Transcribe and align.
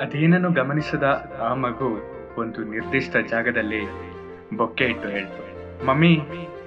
ಅದೇನನ್ನು 0.00 0.50
ಗಮನಿಸದ 0.52 1.06
ಆ 1.48 1.54
ಮಗು 1.54 1.88
ಒಂದು 2.40 2.64
ನಿರ್ದಿಷ್ಟ 2.64 3.16
ಜಾಗದಲ್ಲಿ 3.16 3.80
ಬೊಕ್ಕೆ 4.56 4.84
ಇಟ್ಟು 4.84 5.08
ಹೇಳ್ತು. 5.08 5.42
Mummy 5.86 6.18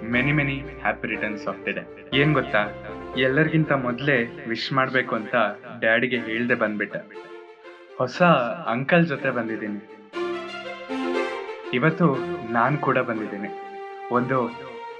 many 0.03 0.31
many 0.31 0.55
happy 0.81 1.07
returns 1.07 1.47
of 1.47 1.65
the 1.65 1.71
day 1.71 1.83
ಏನ್ 2.13 2.33
ಗೊತ್ತಾ? 2.33 2.61
ಎಲ್ಲರಿಗಿಂತ 3.17 3.71
ಮೊದಲೇ 3.71 4.45
ವಿಶ್ 4.47 4.73
ಮಾಡ್ಬೇಕು 4.73 5.15
ಅಂತ 5.15 5.35
ಡ್ಯಾಡಿಗೆ 5.79 6.19
ಹೇಳ್ದೆ 6.19 6.55
ಬಂದ್ಬಿಟ್ಟ. 6.55 6.95
ಹೊಸ 7.97 8.21
ಅಂಕಲ್ 8.73 9.07
ಜೊತೆ 9.07 9.29
ಬಂದಿದ್ದೀನಿ. 9.29 9.79
ಇವತ್ತು 11.73 12.15
ನಾನು 12.51 12.77
ಕೂಡ 12.77 12.97
ಬಂದಿದ್ದೀನಿ. 12.97 13.49
ಒಂದು 14.11 14.37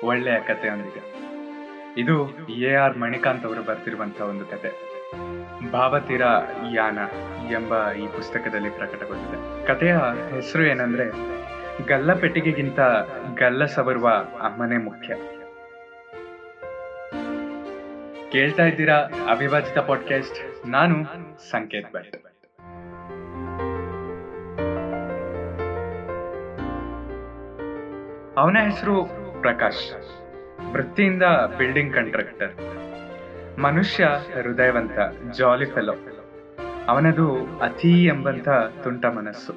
ಒಳ್ಳೆಯ 0.04 0.40
ಕಥೆಯೊಂದಿಗೆ 0.40 1.02
ಇದು 2.02 2.16
ಎ 2.50 2.74
ಆರ್ 2.74 2.98
ಮಣಿಕಾಂತ್ 2.98 3.46
ಅವರು 3.46 3.64
ಬರ್ತಿರುವಂತ 3.64 4.22
ಒಂದು 4.22 4.46
ಕತೆ. 4.46 4.93
ಭಾವತೀರ 5.74 6.22
ಯಾನ 6.74 7.00
ಎಂಬ 7.52 7.92
ಈ 7.92 8.08
ಪುಸ್ತಕದಲ್ಲಿ 8.08 8.70
ಪ್ರಕಟಗೊಂಡಿದೆ. 8.70 9.68
ಕಥೆಯ 9.68 9.98
ಹೆಸರು 10.32 10.64
ಏನಂದ್ರೆ 10.64 11.06
ಗಲ್ಲ 11.88 12.14
ಪೆಟ್ಟಿಗೆಗಿಂತ 12.14 12.80
ಗಲ್ಲ 13.40 13.66
ಸವರುವ 13.66 14.10
ಅಮ್ಮನೇ 14.42 14.78
ಮುಖ್ಯ. 14.78 15.16
ಕೇಳ್ತಾ 18.32 18.64
ಇದ್ದೀರಾ 18.64 18.96
ಅವಿಭಾಜಿತ 19.30 19.78
ಪಾಡ್ಕಾಸ್ಟ್ 19.78 20.68
ನಾನು 20.68 20.96
ಸಂಕೇತ್ 21.52 21.94
ಭಟ್. 21.94 22.16
ಅವನ 28.38 28.58
ಹೆಸರು 28.58 29.04
ಪ್ರಕಾಶ್. 29.42 29.94
ವೃತ್ತಿಯಿಂದ 30.72 31.24
ಬಿಲ್ಡಿಂಗ್ 31.58 31.94
ಕಾಂಟ್ರಾಕ್ಟರ್ 31.94 32.54
ಮನುಷ್ಯ 33.60 34.04
ಹೃದಯವಂತ 34.04 34.92
ಜಾಲಿ 35.38 35.66
ಫೆಲೋ 35.66 35.94
ಅವನದು 36.88 37.60
ಅತಿ 37.60 38.06
ಎಂಬಂತ 38.06 38.50
ತುಂಟ 38.84 39.06
ಮನಸ್ಸು. 39.06 39.54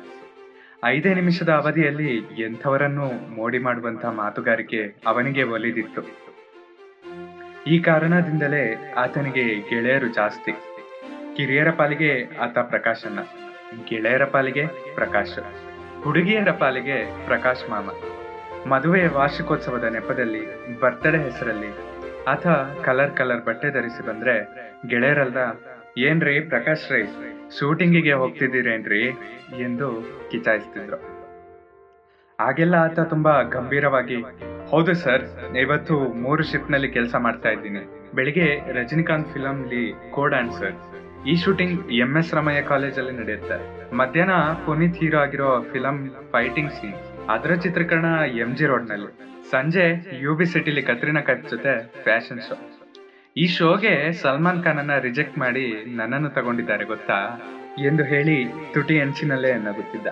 ಐದೇ 0.85 1.15
ನಿಮಿಷದ 1.15 1.49
ಅವಧಿಯಲ್ಲಿ 1.49 2.17
ಎಂಥವರನ್ನು 2.17 3.37
ಮೋಡಿ 3.37 3.59
ಮಾಡುವಂತ 3.59 4.05
ಮಾತುಗಾರಿಕೆ 4.05 4.95
ಅವನಿಗೆ 5.07 5.43
ಒಲಿದಿತ್ತು. 5.43 6.03
ಈ 7.67 7.79
ಕಾರಣದಿಂದಲೇ 7.79 8.93
ಆತನಿಗೆ 8.97 9.61
ಗೆಳೆಯರು 9.71 10.07
ಜಾಸ್ತಿ. 10.07 10.53
ಕಿರಿಯರ 11.37 11.71
ಪಾಲಿಗೆ 11.71 12.37
ಆತ 12.37 12.59
ಪ್ರಕಾಶನ್ನ 12.59 13.19
ಗೆಳೆಯರ 13.89 14.25
ಪಾಲಿಗೆ 14.25 14.67
ಪ್ರಕಾಶ. 14.95 15.39
ಹುಡುಗಿಯರ 16.03 16.51
ಪಾಲಿಗೆ 16.51 17.27
ಪ್ರಕಾಶ್ 17.27 17.71
ಮಾಮ. 17.71 17.91
ಮದುವೆ 18.69 19.09
ವಾರ್ಷಿಕೋತ್ಸವದ 19.09 19.85
ನೆಪದಲ್ಲಿ 19.85 20.79
ಬರ್ತ್ಡೇ 20.81 21.19
ಹೆಸರಲ್ಲಿ 21.19 21.96
ಆತ 22.27 22.47
ಕಲರ್ 22.85 23.17
ಕಲರ್ 23.17 23.45
ಬಟ್ಟೆ 23.45 23.71
ಧರಿಸಿ 23.71 24.07
ಬಂದ್ರೆ, 24.07 24.49
ಗೆಳೆಯರಲ್ದ, 24.87 25.37
ಏನ್ರಿ 25.99 26.41
ಪ್ರಕಾಶ್ 26.41 26.93
ರೈ, 26.93 27.03
ಶೂಟಿಂಗಿಗೆ 27.59 28.13
ಹೋಗ್ತಿದ್ದೀರೇನ್ರಿ? 28.13 29.09
ಎಂದು 29.61 30.05
ಕಿಚಾಯಿಸ್ತಿದ್ರು. 30.31 30.97
ಆಗೆಲ್ಲ 32.41 32.75
ಆತ 32.75 33.01
ತುಂಬಾ 33.01 33.43
ಗಂಭೀರವಾಗಿ, 33.43 34.17
ಹೌದು 34.71 34.95
ಸರ್, 34.95 35.55
ಇವತ್ತು 35.57 35.99
ಮೂರು 35.99 36.43
ಶಿಫ್ಟ್ನಲ್ಲಿ 36.43 36.89
ಕೆಲಸ 36.89 37.15
ಮಾಡ್ತಾ 37.19 37.49
ಇದ್ದೀನಿ. 37.49 38.13
ಬೆಳಿಗ್ಗೆ 38.15 38.73
ರಜನಿಕಾಂತ್ 38.73 39.33
ಫಿಲಂ 39.33 39.65
ಲಿ 39.69 39.95
ಕೋಡ್ 40.11 40.35
ಆನ್ಸರ್ 40.35 40.75
ಈ 41.27 41.37
ಶೂಟಿಂಗ್ 41.37 41.93
ಎಂ 41.93 42.17
ಎಸ್ 42.17 42.35
ರಮಯ್ಯ 42.35 42.63
ಕಾಲೇಜಲ್ಲಿ 42.63 43.13
ನಡೆಯುತ್ತೆ. 43.13 43.57
ಮಧ್ಯಾಹ್ನ 43.95 44.33
ಪುನೀತ್ 44.67 44.97
ಹೀರೋ 44.97 45.19
ಆಗಿರೋ 45.19 45.63
ಫಿಲಂ 45.73 46.11
ಫೈಟಿಂಗ್ 46.33 46.71
ಸೀನ್. 46.71 47.29
ಅದರ 47.29 47.55
ಚಿತ್ರೀಕರಣ 47.55 48.05
ಎಂ 48.29 48.57
ಜಿ 48.57 48.67
ರೋಡ್ನಲ್ಲಿ 48.67 49.36
ಸಂಜೆ 49.51 50.19
ಯು 50.21 50.35
ಬಿ 50.35 50.47
ಸಿಟಿಲಿ 50.47 50.83
ಕತ್ರಿನಾ 50.83 51.21
ಕಟ್ 51.21 51.51
ಜೊತೆ 51.51 51.93
ಫ್ಯಾಷನ್ 52.03 52.41
ಶೋ 52.41 52.57
ಈ 53.37 53.47
ಶೋಗೆ 53.47 54.13
ಸಲ್ಮಾನ್ 54.13 54.65
ಖಾನ್ 54.65 54.79
ಅನ್ನ 54.79 54.99
ರಿಜೆಕ್ಟ್ 54.99 55.39
ಮಾಡಿ 55.39 55.97
ನನ್ನನ್ನು 55.97 56.31
ತಗೊಂಡಿದ್ದಾರೆ, 56.31 56.85
ಗೊತ್ತಾ? 56.85 57.19
ಎಂದು 57.85 58.05
ಹೇಳಿ 58.05 58.45
ತುಟಿ 58.75 59.01
ಅಂಚಿನಲ್ಲೇ 59.01 59.53
ನಗುತ್ತಿದ್ದ. 59.55 60.07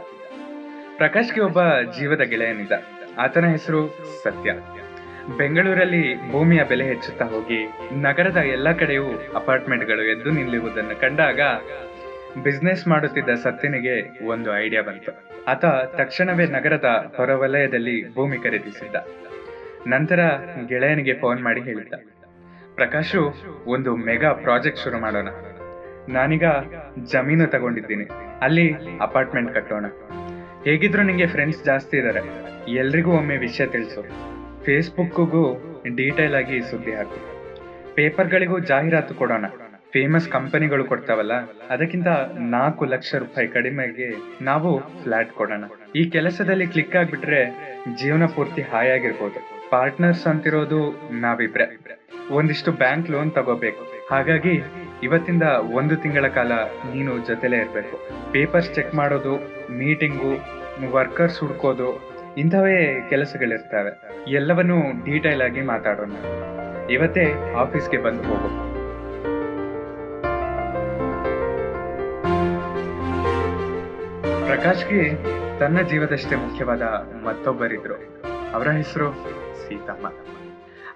ಪ್ರಕಾಶ್ಗೆ 0.97 1.41
ಒಬ್ಬ 1.41 1.81
ಜೀವದ 1.99 2.21
ಗೆಳೆಯನಿದ್ದ. 2.21 2.73
ಆತನ 3.19 3.47
ಹೆಸರು 3.47 3.99
ಸತ್ಯ. 4.25 4.53
ಬೆಂಗಳೂರಲ್ಲಿ 5.37 6.33
ಭೂಮಿಯ 6.33 6.65
ಬೆಲೆ 6.65 6.85
ಹೆಚ್ಚುತ್ತಾ 6.85 7.25
ಹೋಗಿ 7.25 7.61
ನಗರದ 7.93 8.37
ಎಲ್ಲ 8.37 8.73
ಕಡೆಯೂ 8.73 9.05
ಅಪಾರ್ಟ್ಮೆಂಟ್ಗಳು 9.35 10.03
ಎದ್ದು 10.03 10.31
ನಿಲ್ಲುವುದನ್ನು 10.31 11.01
ಕಂಡಾಗ 11.01 11.41
ಬಿಸ್ನೆಸ್ 12.43 12.89
ಮಾಡುತ್ತಿದ್ದ 12.89 13.29
ಸತ್ತಿನಿಗೆ 13.29 14.27
ಒಂದು 14.27 14.59
ಐಡಿಯಾ 14.59 14.83
ಬಂತು. 14.83 15.13
ಆತ 15.47 15.65
ತಕ್ಷಣವೇ 15.97 16.47
ನಗರದ 16.47 17.13
ಹೊರವಲಯದಲ್ಲಿ 17.17 18.15
ಭೂಮಿ 18.15 18.39
ಖರೀದಿಸಿದ್ದ. 18.39 18.97
ನಂತರ 19.87 20.21
ಗೆಳೆಯನಿಗೆ 20.69 21.15
ಫೋನ್ 21.15 21.43
ಮಾಡಿ 21.43 21.61
ಹೇಳಿದ್ದ. 21.61 21.95
ಪ್ರಕಾಶು, 22.75 23.35
ಒಂದು 23.67 23.97
ಮೆಗಾ 23.97 24.33
ಪ್ರಾಜೆಕ್ಟ್ 24.33 24.81
ಶುರು 24.81 24.99
ಮಾಡೋಣ. 24.99 25.29
ನಾನೀಗ 26.09 26.45
ಜಮೀನು 27.13 27.47
ತಗೊಂಡಿದ್ದೀನಿ. 27.47 28.05
ಅಲ್ಲಿ 28.41 28.75
ಅಪಾರ್ಟ್ಮೆಂಟ್ 29.01 29.55
ಕಟ್ಟೋಣ. 29.55 29.87
ಹೇಗಿದ್ರು 30.65 31.03
ನಿಮಗೆ 31.03 31.27
ಫ್ರೆಂಡ್ಸ್ 31.27 31.65
ಜಾಸ್ತಿ 31.65 31.97
ಇದ್ದಾರೆ 31.97 32.21
ಎಲ್ರಿಗೂ 32.73 33.13
ಒಮ್ಮೆ 33.13 33.37
ವಿಷಯ 33.37 33.67
ತಿಳಿಸು. 33.67 34.03
ಫೇಸ್ಬುಕ್ಗೂ 34.65 35.57
ಡೀಟೇಲ್ 35.97 36.35
ಆಗಿ 36.35 36.61
ಸುದ್ದಿ 36.61 36.93
ಹಾಕು. 36.93 37.35
ಪೇಪರ್ಗಳಿಗೂ 37.95 38.59
ಜಾಹೀರಾತು 38.59 39.15
ಕೊಡೋಣ. 39.15 39.45
ಫೇಮಸ್ 39.95 40.29
ಕಂಪನಿಗಳು 40.35 40.85
ಕೊಡ್ತಾವಲ್ಲ, 40.91 41.35
ಅದಕ್ಕಿಂತ 41.75 42.09
ನಾಲ್ಕು 42.55 42.85
ಲಕ್ಷ 42.93 43.11
ರೂಪಾಯಿ 43.25 43.49
ಕಡಿಮೆಗೆ 43.57 44.09
ನಾವು 44.49 44.71
ಫ್ಲಾಟ್ 45.03 45.33
ಕೊಡೋಣ. 45.39 45.65
ಈ 46.01 46.03
ಕೆಲಸದಲ್ಲಿ 46.15 46.67
ಕ್ಲಿಕ್ 46.73 46.97
ಆಗ್ಬಿಟ್ರೆ 47.01 47.43
ಜೀವನ 48.01 48.27
ಪೂರ್ತಿ 48.37 48.63
ಹಾಯಾಗಿರ್ಬೋದು 48.73 49.41
ಪಾರ್ಟ್ನರ್ಸ್ 49.73 50.25
ಅಂತಿರೋದು 50.33 50.81
ನಾವಿಬ್ರೆ. 51.25 51.67
ಒಂದಿಷ್ಟು 52.39 52.73
ಬ್ಯಾಂಕ್ 52.83 53.09
ಲೋನ್ 53.15 53.31
ತಗೋಬೇಕು. 53.39 53.85
ಹಾಗಾಗಿ 54.11 54.55
ಇವತ್ತಿಂದ 55.07 55.45
ಒಂದು 55.79 55.95
ತಿಂಗಳ 56.03 56.27
ಕಾಲ 56.39 56.53
ನೀನು 56.93 57.13
ಜೊತೆಲೇ 57.29 57.57
ಇರಬೇಕು. 57.57 57.97
ಪೇಪರ್ಸ್ 58.33 58.75
ಚೆಕ್ 58.77 58.93
ಮಾಡೋದು 59.01 59.35
ಮೀಟಿಂಗು 59.79 60.33
ವರ್ಕರ್ಸ್ 60.97 61.41
ಹುಡ್ಕೋದು, 61.43 61.89
ಇಂಥವೇ 62.43 62.79
ಕೆಲಸಗಳಿರ್ತವೆ. 63.11 63.93
ಎಲ್ಲವನ್ನೂ 64.41 64.79
ಡೀಟೇಲ್ 65.09 65.43
ಆಗಿ 65.49 65.65
ಮಾತಾಡೋಣ. 65.73 66.15
ಇವತ್ತೇ 66.97 67.27
ಆಫೀಸ್ಗೆ 67.65 68.01
ಬಂದು 68.07 68.25
ಹೋಗು. 68.31 68.51
ಪ್ರಕಾಶ್ಗೆ 74.65 75.15
ತನ್ನ 75.59 75.81
ಜೀವದಷ್ಟೇ 75.81 76.37
ಮುಖ್ಯವಾದ 76.37 76.83
ಮತ್ತೊಬ್ಬರಿದ್ರು. 77.25 77.95
ಅವರ 78.53 78.69
ಹೆಸರು 78.69 79.13
ಸೀತಮ್ಮ. 79.55 80.07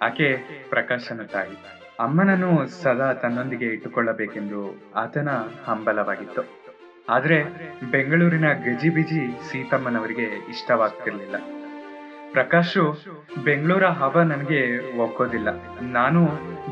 ಆಕೆ 0.03 0.37
ಪ್ರಕಾಶನ 0.69 1.23
ತಾಯಿ. 1.23 1.56
ಅಮ್ಮನನ್ನು 2.01 2.67
ಸದಾ 2.67 3.12
ತನ್ನೊಂದಿಗೆ 3.12 3.65
ಇಟ್ಟುಕೊಳ್ಳಬೇಕೆಂದು 3.65 4.93
ಆತನ 4.97 5.29
ಹಂಬಲವಾಗಿತ್ತು. 5.67 6.43
ಆದ್ರೆ 7.09 7.43
ಬೆಂಗಳೂರಿನ 7.91 8.53
ಗಜಿಬಿಜಿ 8.53 9.51
ಸೀತಮ್ಮನವರಿಗೆ 9.51 10.23
ಇಷ್ಟವಾಗ್ತಿರ್ಲಿಲ್ಲ. 10.23 11.37
ಪ್ರಕಾಶು 12.33 12.99
ಬೆಂಗಳೂರ 13.45 13.85
ಹವ 13.85 14.21
ನನಗೆ 14.21 14.93
ಒಕ್ಕೋದಿಲ್ಲ 14.99 15.49
ನಾನು 15.83 16.25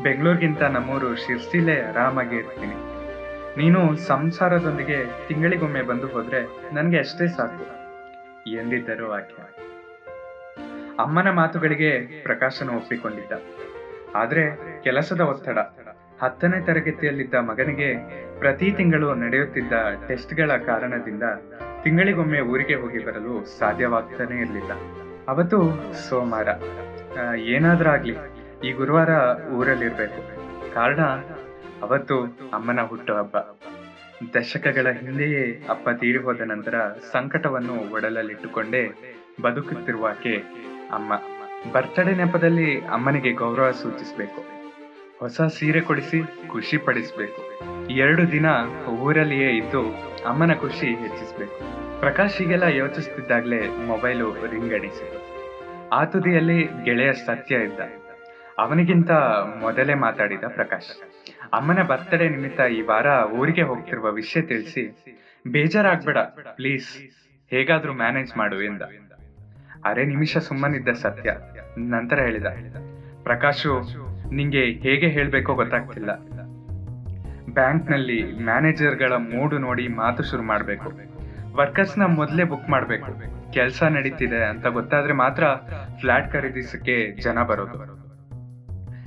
ಬೆಂಗಳೂರಿಗಿಂತ 0.03 0.61
ನಮ್ಮೂರು 0.61 1.15
ಶಿರ್ಸಿಲೇ 1.15 1.81
ಆರಾಮಾಗಿ 1.81 2.35
ಇರ್ತೀನಿ. 2.35 2.96
ನೀನು 3.57 3.95
ಸಂಸಾರದೊಂದಿಗೆ 3.95 5.27
ತಿಂಗಳಿಗೊಮ್ಮೆ 5.27 5.81
ಬಂದು 5.81 6.07
ಹೋದ್ರೆ 6.07 6.41
ನನಗೆ 6.75 6.99
ಅಷ್ಟೇ 6.99 7.27
ಸಾಕು. 7.27 7.65
ಎಂದಿದ್ದರು 8.49 9.13
ಆಕೆ 9.13 9.57
ಅಮ್ಮನ 10.99 11.29
ಮಾತುಗಳಿಗೆ 11.29 12.21
ಪ್ರಕಾಶನ 12.23 12.69
ಒಪ್ಪಿಕೊಂಡಿದ್ದ. 12.69 13.31
ಆದ್ರೆ 14.15 14.43
ಕೆಲಸದ 14.83 15.21
ಒತ್ತಡ. 15.21 15.57
ಹತ್ತನೇ 16.21 16.61
ತರಗತಿಯಲ್ಲಿದ್ದ 16.61 17.33
ಮಗನಿಗೆ 17.33 17.93
ಪ್ರತಿ 18.39 18.71
ತಿಂಗಳು 18.71 19.13
ನಡೆಯುತ್ತಿದ್ದ 19.13 19.73
ಟೆಸ್ಟ್ಗಳ 20.07 20.51
ಕಾರಣದಿಂದ 20.57 21.23
ತಿಂಗಳಿಗೊಮ್ಮೆ 21.83 22.39
ಊರಿಗೆ 22.39 22.75
ಹೋಗಿ 22.75 23.05
ಬರಲು 23.05 23.59
ಸಾಧ್ಯವಾಗ್ತಾನೆ 23.59 24.41
ಇರಲಿಲ್ಲ. 24.41 24.71
ಅವತ್ತು 25.27 25.83
ಸೋಮವಾರ. 26.09 26.47
ಏನಾದ್ರೂ 27.35 27.89
ಆಗ್ಲಿ. 27.89 28.15
ಈ 28.63 28.71
ಗುರುವಾರ 28.71 29.09
ಊರಲ್ಲಿರ್ಬೇಕು. 29.51 30.21
ಕಾರಣ 30.73 30.99
ಅವತ್ತು 31.81 32.23
ಅಮ್ಮನ 32.53 32.81
ಹುಟ್ಟುಹಬ್ಬ 32.81 33.37
ದಶಕಗಳ 34.37 34.87
ಹಿಂದೆಯೇ 34.89 35.65
ಅಪ್ಪ 35.69 35.89
ತೀರಿ 35.89 36.17
ಹೋದ 36.17 36.41
ನಂತರ 36.41 36.87
ಸಂಕಟವನ್ನು 37.11 37.93
ಒಡಲಲ್ಲಿಟ್ಟುಕೊಂಡೇ 37.93 38.89
ಬದುಕುತ್ತಿರುವ 39.41 40.07
ಆಕೆ 40.07 40.35
ಅಮ್ಮ. 40.91 41.13
ಬರ್ತಡೇ 41.71 42.11
ನೆಪದಲ್ಲಿ 42.11 42.85
ಅಮ್ಮನಿಗೆ 42.85 43.31
ಗೌರವ 43.31 43.71
ಸೂಚಿಸಬೇಕು. 43.71 44.45
ಹೊಸ 45.19 45.41
ಸೀರೆ 45.41 45.81
ಕೊಡಿಸಿ 45.81 46.23
ಖುಷಿ 46.47 46.77
ಪಡಿಸಬೇಕು. 46.77 47.59
ಎರಡು 47.89 48.31
ದಿನ 48.31 48.45
ಊರಲ್ಲಿಯೇ 48.87 49.57
ಇದ್ದು 49.57 49.81
ಅಮ್ಮನ 50.25 50.53
ಖುಷಿ 50.53 50.87
ಹೆಚ್ಚಿಸಬೇಕು. 50.87 51.59
ಪ್ರಕಾಶ್ 51.99 52.37
ಹೀಗೆಲ್ಲ 52.37 52.63
ಯೋಚಿಸುತ್ತಿದ್ದಾಗಲೇ 52.63 53.67
ಮೊಬೈಲು 53.67 54.33
ರಿಂಗ್ 54.33 54.73
ಅಡಿಸಿತು 54.73 55.37
ಆ 55.89 56.05
ತುದಿಯಲ್ಲಿ 56.05 56.83
ಗೆಳೆಯ 56.83 57.13
ಸತ್ಯ 57.13 57.55
ಇದ್ದ. 57.55 57.79
ಅವನಿಗಿಂತ 58.57 59.11
ಮೊದಲೇ 59.59 59.93
ಮಾತಾಡಿದ 59.93 60.43
ಪ್ರಕಾಶ್. 60.47 61.01
ಅಮ್ಮನ 61.53 61.83
ಬರ್ತಡೇ 61.83 62.29
ನಿಮಿತ್ತ 62.29 62.59
ಈ 62.59 62.81
ವಾರ 62.81 63.05
ಊರಿಗೆ 63.31 63.61
ಹೋಗ್ತಿರುವ 63.61 64.11
ವಿಷಯ 64.11 64.41
ತಿಳಿಸಿ, 64.41 65.03
ಬೇಜಾರಾಗ್ಬೇಡ 65.47 66.17
ಪ್ಲೀಸ್ 66.55 66.97
ಹೇಗಾದ್ರೂ 67.49 67.93
ಮ್ಯಾನೇಜ್ 67.93 68.37
ಮಾಡು 68.37 68.61
ಎಂದ. 68.61 68.81
ಅರೆ 69.85 70.05
ನಿಮಿಷ 70.05 70.37
ಸುಮ್ಮನಿದ್ದ 70.37 70.89
ಸತ್ಯ, 70.89 71.33
ನಂತರ 71.77 72.19
ಹೇಳಿದ. 72.19 72.45
ಪ್ರಕಾಶು, 73.23 73.81
ನಿಂಗೆ 74.31 74.63
ಹೇಗೆ 74.63 75.07
ಹೇಳ್ಬೇಕೋ 75.07 75.53
ಗೊತ್ತಾಗ್ತಿಲ್ಲ. 75.53 76.15
ಬ್ಯಾಂಕ್ನಲ್ಲಿ 77.53 78.43
ಮ್ಯಾನೇಜರ್ಗಳ 78.43 79.13
ಮೂಡು 79.13 79.57
ನೋಡಿ 79.57 79.87
ಮಾತು 79.87 80.23
ಶುರು 80.23 80.43
ಮಾಡಬೇಕು. 80.43 80.91
ವರ್ಕರ್ಸ್ನ 81.55 82.05
ಮೊದಲೇ 82.05 82.43
ಬುಕ್ 82.43 82.69
ಮಾಡಬೇಕು. 82.69 83.11
ಕೆಲಸ 83.53 83.83
ನಡೀತಿದೆ 83.83 84.45
ಅಂತ 84.45 84.67
ಗೊತ್ತಾದ್ರೆ 84.67 85.13
ಮಾತ್ರ 85.13 85.43
ಫ್ಲಾಟ್ 85.99 86.31
ಖರೀದಿಸಕ್ಕೆ 86.33 87.15
ಜನ 87.21 87.43
ಬರೋದು. 87.43 88.06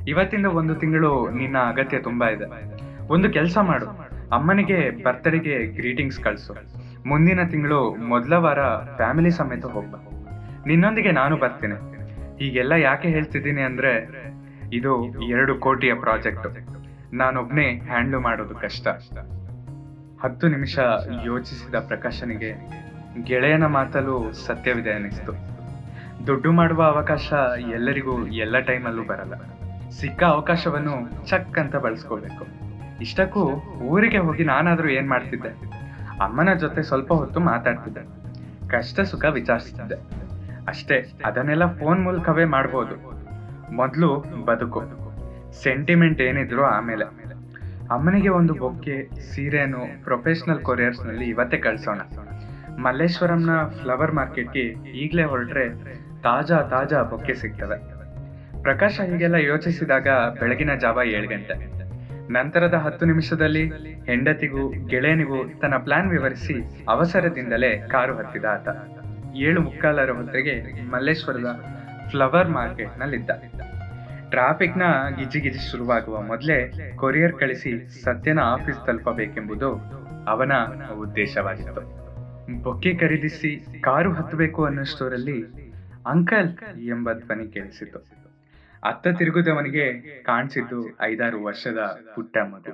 ಇವತ್ತಿಂದ 0.06 0.46
ಒಂದು 0.46 0.74
ತಿಂಗಳು 0.74 1.30
ನಿನ್ನ 1.30 1.58
ಅಗತ್ಯ 1.58 1.98
ತುಂಬಾ 1.98 2.28
ಇದೆ. 2.28 2.44
ಒಂದು 3.06 3.30
ಕೆಲಸ 3.30 3.58
ಮಾಡು. 3.58 3.86
ಅಮ್ಮನಿಗೆ 4.32 5.02
ಬರ್ತಡೆಗೆ 5.04 5.66
ಗ್ರೀಟಿಂಗ್ಸ್ 5.66 6.20
ಕಳಿಸು. 6.20 6.54
ಮುಂದಿನ 7.06 7.42
ತಿಂಗಳು 7.42 7.94
ಮೊದಲ 7.94 8.32
ವಾರ 8.32 8.60
ಫ್ಯಾಮಿಲಿ 8.96 9.30
ಸಮೇತ 9.30 9.64
ಹೋಗ್ಬ. 9.64 9.96
ನಿನ್ನೊಂದಿಗೆ 10.66 11.10
ನಾನು 11.10 11.36
ಬರ್ತೀನಿ. 11.36 11.74
ಹೀಗೆಲ್ಲ 12.38 12.72
ಯಾಕೆ 12.72 13.08
ಹೇಳ್ತಿದ್ದೀನಿ 13.08 13.62
ಅಂದ್ರೆ, 13.62 14.08
ಇದು 14.72 15.22
ಎರಡು 15.22 15.58
ಕೋಟಿಯ 15.58 15.94
ಪ್ರಾಜೆಕ್ಟ್. 15.94 16.58
ನಾನೊಬ್ನೇ 17.14 17.78
ಹ್ಯಾಂಡ್ಲ್ 17.78 18.20
ಮಾಡೋದು 18.20 18.54
ಕಷ್ಟ. 18.54 18.88
ಹತ್ತು 20.24 20.48
ನಿಮಿಷ 20.48 20.78
ಯೋಚಿಸಿದ 21.24 21.74
ಪ್ರಕಾಶನಿಗೆ, 21.74 22.54
ಗೆಳೆಯನ 23.24 23.66
ಮಾತಲು 23.66 24.32
ಸತ್ಯವಿದೆ 24.32 24.92
ಅನ್ನಿಸ್ತು 24.92 25.32
ದುಡ್ಡು 26.26 26.52
ಮಾಡುವ 26.52 26.82
ಅವಕಾಶ 26.82 27.32
ಎಲ್ಲರಿಗೂ 27.72 28.26
ಎಲ್ಲ 28.26 28.58
ಟೈಮಲ್ಲೂ 28.58 29.02
ಬರಲ್ಲ. 29.02 29.34
ಸಿಕ್ಕ 29.90 30.24
ಅವಕಾಶವನ್ನು 30.24 31.26
ಚಕ್ 31.28 31.58
ಅಂತ 31.58 31.76
ಬಳಸ್ಕೊಳ್ಬೇಕು. 31.76 32.46
ಇಷ್ಟಕ್ಕೂ 33.00 33.52
ಊರಿಗೆ 33.80 34.18
ಹೋಗಿ 34.18 34.44
ನಾನಾದರೂ 34.44 34.88
ಏನ್ 34.88 35.08
ಮಾಡ್ತಿದ್ದೆ? 35.08 35.48
ಅಮ್ಮನ 36.20 36.54
ಜೊತೆ 36.54 36.82
ಸ್ವಲ್ಪ 36.82 37.12
ಹೊತ್ತು 37.12 37.40
ಮಾತಾಡ್ತಿದ್ದೆ. 37.40 38.00
ಕಷ್ಟ 38.68 39.00
ಸುಖ 39.00 39.24
ವಿಚಾರಿಸ್ತಿದ್ದೆ. 39.24 39.94
ಅಷ್ಟೇ, 40.68 41.12
ಅದನ್ನೆಲ್ಲ 41.24 41.78
ಫೋನ್ 41.78 42.02
ಮೂಲಕವೇ 42.02 42.44
ಮಾಡ್ಬೋದು. 42.44 43.20
ಮೊದಲು 43.72 44.24
ಬದುಕು. 44.44 44.82
ಸೆಂಟಿಮೆಂಟ್ 45.62 46.20
ಏನಿದ್ರು 46.20 46.64
ಆಮೇಲೆ. 46.64 47.04
ಅಮ್ಮನಿಗೆ 47.90 48.28
ಒಂದು 48.28 48.54
ಬೊಕ್ಕೆ 48.54 49.20
ಸೀರೆನು 49.20 50.04
ಪ್ರೊಫೆಷನಲ್ 50.04 50.60
ಕೊರಿಯರ್ಸ್ನಲ್ಲಿ 50.60 51.24
ಇವತ್ತೇ 51.24 51.56
ಕಳಿಸೋಣ. 51.56 52.00
ಮಲ್ಲೇಶ್ವರಂನ 52.78 53.50
ಫ್ಲವರ್ 53.82 54.12
ಮಾರ್ಕೆಟ್ಗೆ 54.12 54.60
ಈಗಲೇ 54.90 55.24
ಹೊರಟ್ರೆ 55.24 55.68
ತಾಜಾ 56.22 56.62
ತಾಜಾ 56.62 57.02
ಬೊಕ್ಕೆ 57.02 57.34
ಸಿಗ್ತವೆ. 57.34 57.99
ಪ್ರಕಾಶ 58.62 59.00
ಹೀಗೆಲ್ಲ 59.00 59.34
ಯೋಚಿಸಿದಾಗ 59.34 60.08
ಬೆಳಗಿನ 60.40 60.74
ಜಾವ 60.74 61.00
ಏಳು 61.04 61.28
ಗಂಟೆ. 61.28 61.80
ನಂತರದ 62.32 62.74
ಹತ್ತು 62.74 63.06
ನಿಮಿಷದಲ್ಲಿ 63.06 63.68
ಹೆಂಡತಿಗೂ, 64.06 64.86
ಗೆಳೆಯನಿಗೂ 64.86 65.48
ತನ್ನ 65.60 65.74
ಪ್ಲಾನ್ 65.76 66.10
ವಿವರಿಸಿ 66.10 66.86
ಅವಸರದಿಂದಲೇ 66.88 67.78
ಕಾರು 67.78 68.16
ಹತ್ತಿದ 68.16 68.44
ಆತ. 68.44 68.68
ಏಳು 69.36 69.60
ಮುಕ್ಕಾಲರ 69.60 70.10
ಹೊತ್ತಿಗೆ 70.10 70.82
ಮಲ್ಲೇಶ್ವರದ 70.90 71.64
ಫ್ಲವರ್ 72.10 72.48
ಮಾರ್ಕೆಟ್ನಲ್ಲಿದ್ದ. 72.48 73.30
ಟ್ರಾಫಿಕ್ನ 73.30 74.78
ಟ್ರಾಫಿಕ್ನ 74.78 74.82
ಗಿಜಿ 75.18 75.40
ಗಿಜಿ 75.40 75.70
ಶುರುವಾಗುವ 75.70 76.22
ಮೊದಲೇ 76.22 76.72
ಕೊರಿಯರ್ 76.96 77.32
ಕಳಿಸಿ 77.32 78.02
ಸತ್ಯನ 78.04 78.40
ಆಫೀಸ್ 78.40 78.86
ತಲುಪಬೇಕೆಂಬುದು 78.86 79.74
ಅವನ 80.28 80.52
ಉದ್ದೇಶವಾಗಿತ್ತು. 80.98 82.00
ಬೊಕ್ಕೆ 82.62 82.94
ಖರೀದಿಸಿ 82.94 83.66
ಕಾರು 83.80 84.12
ಹತ್ತಬೇಕು 84.12 84.64
ಅನ್ನೋಷ್ಟರಲ್ಲಿ 84.64 85.44
ಅಂಕಲ್ 86.06 86.80
ಎಂಬ 86.80 87.12
ಧ್ವನಿ 87.12 87.52
ಕೇಳಿಸಿತು. 87.52 88.19
ಅತ್ತ 88.84 89.08
ತಿರುಗುದವನಿಗೆ 89.08 89.84
ಕಾಣಿಸಿದ್ದು 90.22 90.96
ಐದಾರು 91.00 91.44
ವರ್ಷದ 91.44 91.78
ಪುಟ್ಟ 92.14 92.36
ಮಗು. 92.38 92.72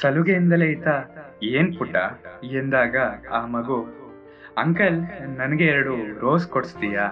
ಸಲುಗೆಯಿಂದಲೇ 0.00 0.66
ಈತ, 0.66 0.86
ಏನ್ 1.42 1.76
ಪುಟ್ಟ? 1.78 1.96
ಎಂದಾಗ 2.44 2.96
ಆ 3.32 3.46
ಮಗು, 3.46 3.78
ಅಂಕಲ್, 4.58 4.98
ನನಗೆ 5.38 5.64
ಎರಡು 5.64 6.20
ರೋಸ್ 6.20 6.48
ಕೊಡಿಸ್ತೀಯಾ? 6.48 7.10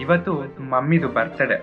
ಇವತ್ತು 0.00 0.32
ಮಮ್ಮಿದು 0.62 1.08
ಬರ್ತಡೆ. 1.08 1.58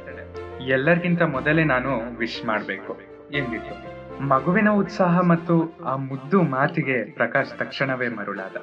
ಎಲ್ಲರಿಗಿಂತ 0.67 1.21
ಮೊದಲೇ 1.21 1.63
ನಾನು 1.63 2.17
ವಿಶ್ 2.17 2.45
ಮಾಡಬೇಕು 2.45 3.01
ಎಂದಿತ್ತು 3.33 3.99
ಮಗುವಿನ 4.23 4.69
ಉತ್ಸಾಹ 4.69 5.19
ಮತ್ತು 5.19 5.77
ಆ 5.83 5.95
ಮುದ್ದು 5.95 6.41
ಮಾತಿಗೆ 6.41 7.11
ಪ್ರಕಾಶ್ 7.11 7.59
ತಕ್ಷಣವೇ 7.59 8.07
ಮರುಳಾದ. 8.07 8.55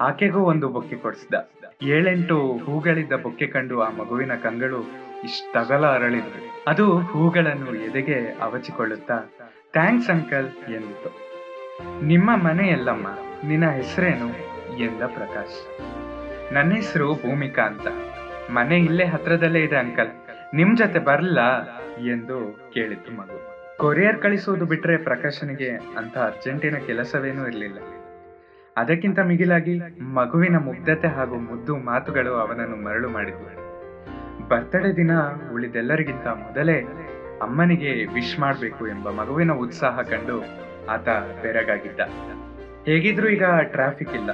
ಆಕೆಗೂ 0.00 0.40
ಒಂದು 0.40 0.68
ಬೊಕ್ಕೆ 0.68 0.96
ಕೊಡಿಸಿದ. 0.96 1.34
ಏಳೆಂಟು 1.82 2.38
ಹೂಗಳಿದ್ದ 2.64 3.12
ಬೊಕ್ಕೆ 3.12 3.46
ಕಂಡು 3.46 3.80
ಆ 3.80 3.90
ಮಗುವಿನ 3.90 4.34
ಕಂಗಳು 4.34 5.13
ಇಷ್ಟಗಲ 5.24 5.86
ಅರಳಿದ್ರು. 5.86 6.64
ಅದು 6.66 6.98
ಹೂಗಳನ್ನು 6.98 7.74
ಎದೆಗೆ 7.74 8.36
ಅವಚಿಕೊಳ್ಳುತ್ತಾ, 8.42 9.18
ಥ್ಯಾಂಕ್ಸ್ 9.72 10.10
ಅಂಕಲ್ 10.10 10.48
ಎಂದಿತು. 10.48 11.24
ನಿಮ್ಮ 12.04 12.36
ಮನೆ 12.36 12.68
ಎಲ್ಲಮ್ಮ, 12.68 13.06
ನಿನ್ನ 13.48 13.70
ಹೆಸರೇನು? 13.70 14.54
ಎಂದ 14.78 15.02
ಪ್ರಕಾಶ್. 15.02 15.82
ನನ್ನ 16.52 16.72
ಹೆಸರು 16.72 17.14
ಭೂಮಿಕಾ 17.14 17.62
ಅಂತ. 17.62 17.86
ಮನೆ 18.50 18.78
ಇಲ್ಲೇ 18.78 19.04
ಹತ್ರದಲ್ಲೇ 19.04 19.60
ಇದೆ 19.60 19.76
ಅಂಕಲ್. 19.76 20.08
ನಿಮ್ 20.54 20.76
ಜೊತೆ 20.76 20.98
ಬರ್ಲ? 20.98 21.38
ಎಂದು 22.08 22.70
ಕೇಳಿತು 22.74 23.16
ಮಗು. 23.16 23.54
ಕೊರಿಯರ್ 23.78 24.22
ಕಳಿಸುವುದು 24.22 24.64
ಬಿಟ್ರೆ 24.64 24.96
ಪ್ರಕಾಶನಿಗೆ 24.96 25.70
ಅಂತ 25.70 26.18
ಅರ್ಜೆಂಟಿನ 26.18 26.76
ಕೆಲಸವೇನೂ 26.76 27.46
ಇರಲಿಲ್ಲ. 27.46 27.78
ಅದಕ್ಕಿಂತ 28.76 29.18
ಮಿಗಿಲಾಗಿ 29.18 29.80
ಮಗುವಿನ 30.00 30.58
ಮುಗ್ಧತೆ 30.58 31.08
ಹಾಗೂ 31.08 31.34
ಮುದ್ದು 31.34 31.76
ಮಾತುಗಳು 31.76 32.34
ಅವನನ್ನು 32.34 32.76
ಮರಳು 32.76 33.08
ಮಾಡಿದ್ವು. 33.08 33.63
ಬರ್ತಡೇ 34.48 34.92
ದಿನ 34.92 35.10
ಉಳಿದೆಲ್ಲರಿಗಿಂತ 35.52 36.26
ಮೊದಲೇ 36.26 36.80
ಅಮ್ಮನಿಗೆ 37.42 38.06
ವಿಶ್ 38.14 38.38
ಮಾಡಬೇಕು 38.38 38.86
ಎಂಬ 38.86 39.10
ಮಗುವಿನ 39.10 39.52
ಉತ್ಸಾಹ 39.52 40.00
ಕಂಡು 40.00 40.42
ಆತ 40.88 41.08
ಬೆರಗಾಗಿದ್ದ. 41.42 42.00
ಹೇಗಿದ್ರು 42.86 43.28
ಈಗ 43.28 43.42
ಟ್ರಾಫಿಕ್ 43.62 44.14
ಇಲ್ಲ. 44.14 44.30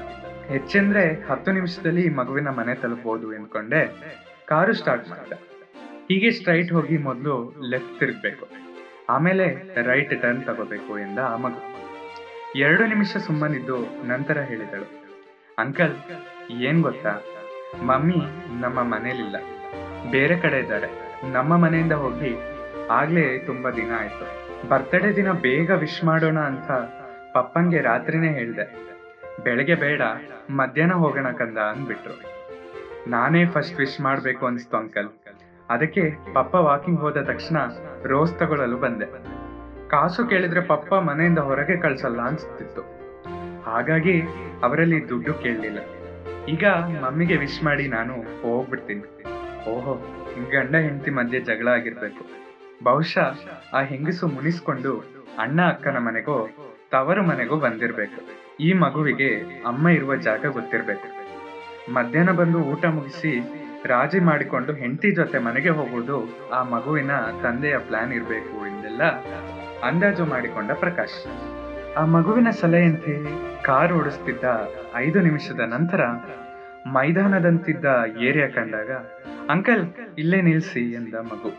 ಹೆಚ್ಚೆಂದ್ರೆ 0.48 1.28
ಹತ್ತು 1.30 1.52
ನಿಮಿಷದಲ್ಲಿ 1.52 2.10
ಮಗುವಿನ 2.10 2.48
ಮನೆ 2.48 2.74
ತಲುಪಬಹುದು 2.74 3.34
ಎಂದ್ಕೊಂಡೆ 3.34 3.94
ಕಾರು 4.46 4.72
ಸ್ಟಾರ್ಟ್ 4.72 5.08
ಮಾಡಿದ. 5.08 5.32
ಹೀಗೆ 6.08 6.30
ಸ್ಟ್ರೈಟ್ 6.30 6.72
ಹೋಗಿ 6.72 6.98
ಮೊದಲು 6.98 7.54
ಲೆಫ್ಟ್ 7.70 8.00
ತಿರುಗಬೇಕು. 8.00 8.46
ಆಮೇಲೆ 9.08 9.46
ರೈಟ್ 9.82 10.22
ಟರ್ನ್ 10.22 10.44
ತಗೋಬೇಕು 10.44 10.98
ಎಂದ 10.98 11.18
ಆ 11.18 11.36
ಮಗು. 11.36 11.60
ಎರಡು 12.58 12.86
ನಿಮಿಷ 12.86 13.16
ಸುಮ್ಮನಿದ್ದು 13.16 14.06
ನಂತರ 14.08 14.38
ಹೇಳಿದಳು 14.38 15.04
ಅಂಕಲ್ 15.58 15.94
ಏನ್ 16.50 16.82
ಗೊತ್ತಾ? 16.82 17.20
ಮಮ್ಮಿ 17.82 18.16
ನಮ್ಮ 18.60 18.82
ಮನೇಲಿಲ್ಲ. 18.82 19.36
ಬೇರೆ 20.10 20.36
ಕಡೆ 20.36 20.58
ಇದ್ದಾರೆ. 20.58 20.88
ನಮ್ಮ 21.32 21.56
ಮನೆಯಿಂದ 21.56 21.92
ಹೋಗಿ 21.92 22.36
ಆಗ್ಲೇ 22.90 23.38
ತುಂಬಾ 23.38 23.70
ದಿನ 23.70 23.90
ಆಯ್ತು. 23.98 24.50
ಬರ್ತಡೇ 24.68 25.16
ದಿನ 25.16 25.32
ಬೇಗ 25.32 25.70
ವಿಶ್ 25.70 26.04
ಮಾಡೋಣ 26.04 26.38
ಅಂತ 26.38 26.70
ಪಪ್ಪಂಗೆ 27.32 27.80
ರಾತ್ರಿನೇ 27.80 28.28
ಹೇಳಿದೆ. 28.28 28.90
ಬೆಳಗ್ಗೆ 29.44 29.74
ಬೇಡ, 29.74 30.02
ಮಧ್ಯಾಹ್ನ 30.50 30.94
ಹೋಗೋಣ 30.94 31.30
ಕಂದ 31.30 31.58
ಅಂದ್ಬಿಟ್ರು. 31.58 32.40
ನಾನೇ 33.10 33.44
ಫಸ್ಟ್ 33.46 33.78
ವಿಶ್ 33.78 34.00
ಮಾಡ್ಬೇಕು 34.00 34.46
ಅನಿಸ್ತು 34.46 34.76
ಅಂಕಲ್ 34.76 35.08
ಅದಕ್ಕೆ 35.70 36.34
ಪಪ್ಪ 36.34 36.54
ವಾಕಿಂಗ್ 36.54 37.00
ಹೋದ 37.00 37.16
ತಕ್ಷಣ 37.16 37.56
ರೋಸ್ 38.04 38.34
ತಗೊಳ್ಳಲು 38.34 38.76
ಬಂದೆ. 38.76 39.06
ಕಾಸು 39.88 40.26
ಕೇಳಿದ್ರೆ 40.26 40.60
ಪಪ್ಪ 40.60 40.94
ಮನೆಯಿಂದ 40.94 41.38
ಹೊರಗೆ 41.38 41.76
ಕಳ್ಸಲ್ಲ 41.76 42.20
ಅನ್ಸ್ತಿತ್ತು. 42.20 42.82
ಹಾಗಾಗಿ 43.62 44.22
ಅವರಲ್ಲಿ 44.62 45.08
ದುಡ್ಡು 45.08 45.34
ಕೇಳಲಿಲ್ಲ. 45.34 45.78
ಈಗ 46.48 46.66
ಮಮ್ಮಿಗೆ 47.04 47.36
ವಿಶ್ 47.36 47.64
ಮಾಡಿ 47.64 47.88
ನಾನು 47.88 48.14
ಹೋಗ್ಬಿಡ್ತೀನಿ. 48.14 49.24
ಓಹೋ 49.68 49.94
ಗಂಡ 50.50 50.76
ಹೆಂಡತಿ 50.76 51.10
ಮಧ್ಯೆ 51.10 51.40
ಜಗಳ 51.40 51.68
ಆಗಿರ್ಬೇಕು. 51.68 52.24
ಬಹುಶಃ 52.84 53.38
ಆ 53.72 53.82
ಹೆಂಗಸು 53.82 54.26
ಮುನಿಸ್ಕೊಂಡು 54.26 55.04
ಅಣ್ಣ 55.38 55.68
ಅಕ್ಕನ 55.68 55.96
ಮನೆಗೋ 55.96 56.48
ತವರು 56.90 57.22
ಮನೆಗೋ 57.22 57.56
ಬಂದಿರ್ಬೇಕು. 57.56 58.20
ಈ 58.60 58.72
ಮಗುವಿಗೆ 58.72 59.62
ಅಮ್ಮ 59.66 59.88
ಇರುವ 59.88 60.16
ಜಾಗ 60.16 60.46
ಗೊತ್ತಿರ್ಬೇಕು. 60.46 61.08
ಮಧ್ಯಾಹ್ನ 61.92 62.30
ಬಂದು 62.30 62.58
ಊಟ 62.58 62.84
ಮುಗಿಸಿ 62.84 63.40
ರಾಜಿ 63.84 64.18
ಮಾಡಿಕೊಂಡು 64.18 64.72
ಹೆಂಡತಿ 64.72 65.10
ಜೊತೆ 65.10 65.38
ಮನೆಗೆ 65.38 65.68
ಹೋಗುವುದು 65.68 66.50
ಆ 66.50 66.62
ಮಗುವಿನ 66.62 67.10
ತಂದೆಯ 67.42 67.78
ಪ್ಲಾನ್ 67.78 68.12
ಇರಬೇಕು 68.12 68.66
ಎಂದೆಲ್ಲ 68.66 69.02
ಅಂದಾಜು 69.82 70.24
ಮಾಡಿಕೊಂಡ 70.24 70.70
ಪ್ರಕಾಶ್. 70.70 71.18
ಆ 71.96 72.04
ಮಗುವಿನ 72.04 72.50
ಸಲಹೆಯಂತೆ 72.50 73.14
ಕಾರು 73.62 73.98
ಓಡಿಸ್ತಿದ್ದ 73.98 74.44
ಐದು 74.94 75.20
ನಿಮಿಷದ 75.20 75.60
ನಂತರ 75.60 76.00
ಮೈದಾನದಂತಿದ್ದ 76.86 77.84
ಏರಿಯಾ 78.20 78.48
ಕಂಡಾಗ, 78.48 78.90
ಅಂಕಲ್, 79.50 79.88
ಇಲ್ಲೇ 80.18 80.42
ನಿಲ್ಸಿ 80.42 80.92
ಎಂದ 80.92 81.14
ಮಗು. 81.14 81.50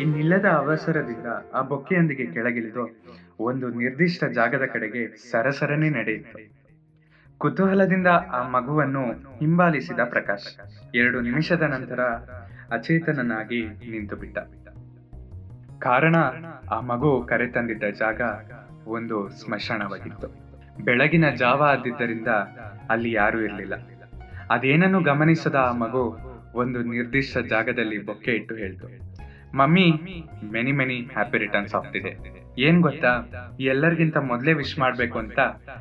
ಇನ್ನಿಲ್ಲದ 0.00 0.44
ಅವಸರದಿಂದ 0.44 1.26
ಆ 1.54 1.62
ಬೊಕ್ಕೆಯೊಂದಿಗೆ 1.62 2.26
ಕೆಳಗಿಳಿದು 2.26 3.02
ಒಂದು 3.40 3.68
ನಿರ್ದಿಷ್ಟ 3.68 4.24
ಜಾಗದ 4.24 4.64
ಕಡೆಗೆ 4.72 5.30
ಸರಸರನೆ 5.30 5.90
ನಡೆಯಿತು. 5.90 6.60
ಕುತೂಹಲದಿಂದ 7.38 8.06
ಆ 8.06 8.48
ಮಗುವನ್ನು 8.48 9.04
ಹಿಂಬಾಲಿಸಿದ 9.12 10.00
ಪ್ರಕಾಶ್. 10.04 10.60
ಎರಡು 10.94 11.20
ನಿಮಿಷದ 11.20 11.62
ನಂತರ 11.62 12.00
ಅಚೇತನನಾಗಿ 12.70 13.66
ನಿಂತು 13.66 14.16
ಬಿಟ್ಟ 14.16 14.38
ಕಾರಣ, 15.78 16.16
ಆ 16.70 16.80
ಮಗು 16.80 17.26
ಕರೆ 17.28 17.46
ತಂದಿದ್ದ 17.46 17.82
ಜಾಗ 17.82 18.20
ಒಂದು 18.86 19.28
ಸ್ಮಶಾನವಾಗಿತ್ತು. 19.28 20.26
ಬೆಳಗಿನ 20.84 21.30
ಜಾವ 21.30 21.62
ಆದಿದ್ದರಿಂದ 21.62 22.28
ಅಲ್ಲಿ 22.90 23.12
ಯಾರೂ 23.12 23.40
ಇರಲಿಲ್ಲ. 23.40 23.74
ಅದೇನನ್ನು 24.50 25.02
ಗಮನಿಸದ 25.02 25.54
ಆ 25.54 25.72
ಮಗು? 25.72 26.18
ಒಂದು 26.54 26.82
ನಿರ್ದಿಷ್ಟ 26.82 27.38
ಜಾಗದಲ್ಲಿ 27.38 28.04
ಬೊಕ್ಕೆ 28.04 28.30
ಇಟ್ಟು 28.30 28.54
ಹೇಳ್ತು. 28.54 29.10
Mummy 29.56 29.92
many 30.52 30.72
many 30.72 31.00
happy 31.00 31.38
returns 31.38 31.74
ಆಗ್ತಿದೆ. 31.74 32.40
ಏನ್ 32.58 32.82
ಗೊತ್ತಾ? 32.82 33.26
ಎಲ್ಲರಿಗಿಂತ 33.60 34.16
ಮೊದಲೇ 34.16 34.52
ವಿಶ್ 34.52 34.78
ಮಾಡ್ಬೇಕು 34.78 35.18
ಅಂತ 35.18 35.38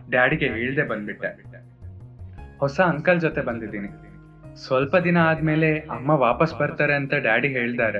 ಡ್ಯಾಡಿಗೆ 0.10 0.48
ಹೇಳ್ದೆ 0.48 0.84
ಬಂದ್ಬಿಟ್ಟೆ. 0.84 1.28
ಹೊಸ 2.60 2.82
ಅಂಕಲ್ 2.82 3.22
ಜೊತೆ 3.22 3.42
ಬಂದಿದ್ದೀನಿ. 3.42 3.88
ಸ್ವಲ್ಪ 4.58 4.98
ದಿನ 4.98 5.18
ಆದ್ಮೇಲೆ 5.18 5.78
ಅಮ್ಮ 5.78 6.10
ವಾಪಸ್ 6.10 6.60
ಬರ್ತಾರೆ 6.60 6.94
ಅಂತ 6.94 7.14
ಡ್ಯಾಡಿ 7.14 7.48
ಹೇಳ್ತಾರೆ 7.48 8.00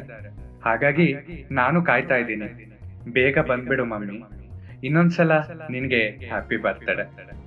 ಹಾಗಾಗಿ 0.62 1.16
ನಾನು 1.52 1.82
ಕಾಯ್ತಾ 1.82 2.16
ಇದ್ದೀನಿ. 2.16 2.66
ಬೇಗ 3.12 3.40
ಬಂದ್ಬಿಡು 3.40 3.86
ಮಮ್ಮಿ. 3.86 4.22
ಇನ್ನೊಂದ್ಸಲ 4.84 5.32
ನಿನಗೆ 5.70 6.10
ಹ್ಯಾಪಿ 6.10 6.58
ಬರ್ತಡೆ 6.58 7.39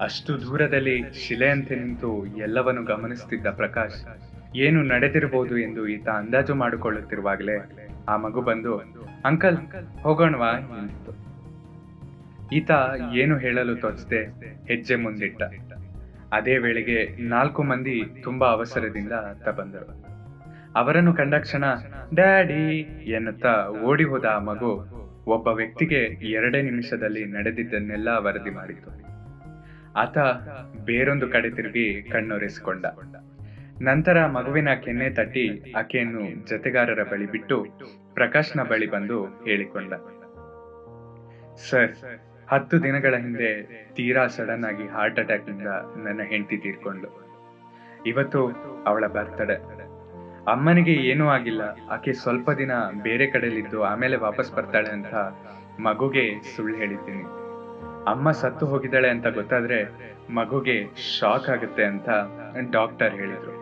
ಅಷ್ಟು 0.00 0.40
ದೂರದಲ್ಲಿ 0.40 1.02
ಶಿಲೆಯಂತೆ 1.12 1.74
ನಿಂತು 1.74 2.26
ಎಲ್ಲವನ್ನು 2.26 2.84
ಗಮನಿಸುತ್ತಿದ್ದ 2.84 3.46
ಪ್ರಕಾಶ್, 3.46 4.06
ಏನು 4.56 4.82
ನಡೆದಿರಬಹುದು 4.82 5.58
ಎಂದು 5.58 5.88
ಈತ 5.88 6.08
ಅಂದಾಜು 6.08 6.54
ಮಾಡಿಕೊಳ್ಳುತ್ತಿರುವಾಗಲೇ 6.54 7.88
ಆ 8.08 8.16
ಮಗು 8.16 8.40
ಬಂದು, 8.40 8.78
ಅಂಕಲ್, 9.24 9.56
ಹೋಗೋಣವಾ? 10.02 10.52
ಈತ 12.52 12.70
ಏನು 13.14 13.38
ಹೇಳಲು 13.38 13.76
ತೋಚದೆ 13.76 14.24
ಹೆಜ್ಜೆ 14.68 14.96
ಮುಂದಿಟ್ಟ. 14.96 15.42
ಅದೇ 16.32 16.58
ವೇಳೆಗೆ 16.58 17.16
ನಾಲ್ಕು 17.28 17.62
ಮಂದಿ 17.62 18.02
ತುಂಬಾ 18.22 18.46
ಅವಸರದಿಂದ 18.46 19.12
ಅತ್ತ 19.12 19.48
ಬಂದರು. 19.48 20.04
ಅವರನ್ನು 20.74 21.14
ಕಂಡ 21.14 21.34
ಕ್ಷಣ, 21.34 21.64
ಡ್ಯಾಡಿ! 22.14 22.80
ಎನ್ನುತ್ತಾ 23.10 23.68
ಓಡಿ 23.68 24.04
ಹೋದ 24.04 24.24
ಆ 24.24 24.38
ಮಗು 24.38 24.96
ಒಬ್ಬ 25.26 25.48
ವ್ಯಕ್ತಿಗೆ 25.48 26.30
ಎರಡೇ 26.30 26.62
ನಿಮಿಷದಲ್ಲಿ 26.62 27.24
ನಡೆದಿದ್ದನ್ನೆಲ್ಲ 27.24 28.08
ವರದಿ 28.08 28.50
ಮಾಡಿತು. 28.50 29.15
ಆತ 30.02 30.18
ಬೇರೊಂದು 30.88 31.26
ಕಡೆ 31.34 31.48
ತಿರುಗಿ 31.56 31.86
ಕಣ್ಣೊರೆಸಿಕೊಂಡ. 32.12 32.86
ನಂತರ 33.88 34.18
ಮಗುವಿನ 34.36 34.70
ಕೆನ್ನೆ 34.84 35.08
ತಟ್ಟಿ 35.18 35.46
ಆಕೆಯನ್ನು 35.80 36.22
ಜತೆಗಾರರ 36.50 37.02
ಬಳಿ 37.10 37.26
ಬಿಟ್ಟು 37.34 37.56
ಪ್ರಕಾಶ್ನ 38.18 38.60
ಬಳಿ 38.70 38.86
ಬಂದು 38.94 39.18
ಹೇಳಿಕೊಂಡ. 39.48 39.92
ಸರ್, 41.68 41.92
ಹತ್ತು 42.52 42.76
ದಿನಗಳ 42.86 43.14
ಹಿಂದೆ 43.24 43.50
ತೀರಾ 43.96 44.24
ಸಡನ್ 44.34 44.66
ಆಗಿ 44.70 44.86
ಹಾರ್ಟ್ 44.96 45.20
ಅಟ್ಯಾಕ್ನಿಂದ 45.22 45.70
ನನ್ನ 46.04 46.20
ಹೆಂಡತಿ 46.32 46.58
ತೀರ್ಕೊಂಡು 46.64 47.08
ಇವತ್ತು 48.10 48.40
ಅವಳ 48.90 49.04
ಬರ್ತಡೆ 49.16 49.56
ಅಮ್ಮನಿಗೆ 50.52 50.94
ಏನೂ 51.10 51.24
ಆಗಿಲ್ಲ. 51.36 51.62
ಆಕೆ 51.94 52.12
ಸ್ವಲ್ಪ 52.22 52.50
ದಿನ 52.60 52.72
ಬೇರೆ 53.06 53.26
ಕಡೆಯಲ್ಲಿದ್ದು 53.32 53.78
ಆಮೇಲೆ 53.92 54.18
ವಾಪಸ್ 54.26 54.52
ಬರ್ತಾಳೆ 54.58 54.90
ಅಂತ 54.98 55.14
ಮಗುಗೆ 55.86 56.26
ಸುಳ್ಳು 56.52 56.76
ಹೇಳಿದ್ದೀನಿ. 56.82 57.24
ಅಮ್ಮ 58.06 58.30
ಸತ್ತು 58.30 58.66
ಹೋಗಿದ್ದಾಳೆ 58.66 59.08
ಅಂತ 59.08 59.26
ಗೊತ್ತಾದ್ರೆ 59.26 59.78
ಮಗುಗೆ 60.30 60.86
ಶಾಕ್ 61.18 61.48
ಆಗುತ್ತೆ 61.48 61.84
ಅಂತ 61.84 62.08
ಡಾಕ್ಟರ್ 62.70 63.14
ಹೇಳಿದ್ರು. 63.14 63.54